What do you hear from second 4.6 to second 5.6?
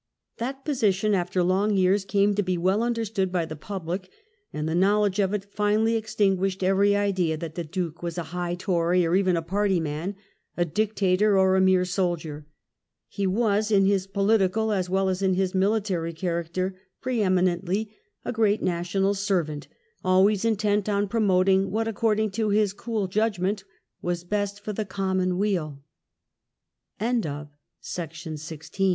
the knowledge of it